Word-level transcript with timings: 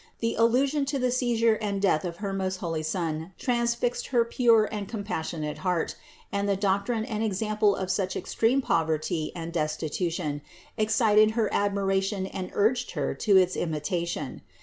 The 0.19 0.33
allusion 0.33 0.85
to 0.85 0.97
the 0.97 1.11
seizure 1.11 1.59
and 1.61 1.79
death 1.79 2.03
of 2.05 2.17
her 2.25 2.33
most 2.33 2.55
holy 2.55 2.81
Son 2.81 3.33
transfixed 3.37 4.07
her 4.07 4.25
pure 4.25 4.65
and 4.71 4.87
compassionate 4.89 5.59
heart, 5.59 5.95
and 6.31 6.49
the 6.49 6.55
doctrine 6.55 7.05
and 7.05 7.21
example 7.23 7.75
of 7.75 7.91
such 7.91 8.15
extreme 8.15 8.63
poverty 8.63 9.31
and 9.35 9.53
destitution 9.53 10.41
excited 10.75 11.31
her 11.37 11.53
admiration 11.53 12.25
and 12.25 12.49
urged 12.55 12.93
Her 12.93 13.13
to 13.13 13.37
its 13.37 13.55
imitation. 13.55 14.41